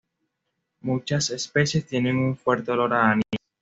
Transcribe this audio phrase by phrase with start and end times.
[0.79, 3.23] Muchas especies tienen un fuerte olor a anís.